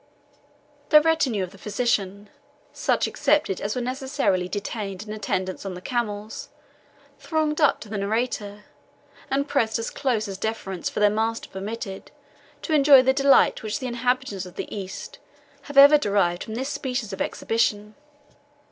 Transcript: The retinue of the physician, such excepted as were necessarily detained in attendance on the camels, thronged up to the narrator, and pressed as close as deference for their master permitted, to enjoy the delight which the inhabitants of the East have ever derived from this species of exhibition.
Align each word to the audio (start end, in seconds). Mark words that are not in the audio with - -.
The 0.89 0.99
retinue 0.99 1.43
of 1.43 1.51
the 1.51 1.59
physician, 1.59 2.31
such 2.73 3.07
excepted 3.07 3.61
as 3.61 3.75
were 3.75 3.83
necessarily 3.83 4.49
detained 4.49 5.03
in 5.05 5.13
attendance 5.13 5.63
on 5.63 5.75
the 5.75 5.79
camels, 5.79 6.49
thronged 7.19 7.61
up 7.61 7.79
to 7.81 7.87
the 7.89 7.99
narrator, 7.99 8.63
and 9.29 9.47
pressed 9.47 9.77
as 9.77 9.91
close 9.91 10.27
as 10.27 10.39
deference 10.39 10.89
for 10.89 10.99
their 11.01 11.11
master 11.11 11.49
permitted, 11.49 12.09
to 12.63 12.73
enjoy 12.73 13.03
the 13.03 13.13
delight 13.13 13.61
which 13.61 13.77
the 13.77 13.85
inhabitants 13.85 14.47
of 14.47 14.55
the 14.55 14.75
East 14.75 15.19
have 15.69 15.77
ever 15.77 15.99
derived 15.99 16.43
from 16.45 16.55
this 16.55 16.69
species 16.69 17.13
of 17.13 17.21
exhibition. 17.21 17.93